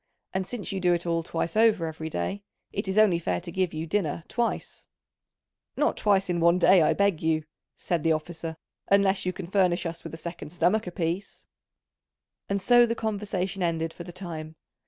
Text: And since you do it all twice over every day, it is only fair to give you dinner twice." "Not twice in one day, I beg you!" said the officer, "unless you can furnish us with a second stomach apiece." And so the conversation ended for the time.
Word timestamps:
And 0.33 0.47
since 0.47 0.71
you 0.71 0.79
do 0.79 0.95
it 0.95 1.05
all 1.05 1.21
twice 1.21 1.55
over 1.55 1.85
every 1.85 2.09
day, 2.09 2.41
it 2.73 2.87
is 2.87 2.97
only 2.97 3.19
fair 3.19 3.39
to 3.39 3.51
give 3.51 3.71
you 3.71 3.85
dinner 3.85 4.23
twice." 4.27 4.87
"Not 5.77 5.95
twice 5.95 6.27
in 6.27 6.39
one 6.39 6.57
day, 6.57 6.81
I 6.81 6.93
beg 6.93 7.21
you!" 7.21 7.43
said 7.77 8.01
the 8.01 8.11
officer, 8.13 8.57
"unless 8.87 9.27
you 9.27 9.31
can 9.31 9.45
furnish 9.45 9.85
us 9.85 10.03
with 10.03 10.15
a 10.15 10.17
second 10.17 10.49
stomach 10.53 10.87
apiece." 10.87 11.45
And 12.49 12.59
so 12.59 12.87
the 12.87 12.95
conversation 12.95 13.61
ended 13.61 13.93
for 13.93 14.03
the 14.03 14.11
time. 14.11 14.55